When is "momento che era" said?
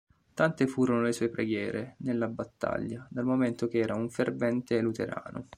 3.23-3.93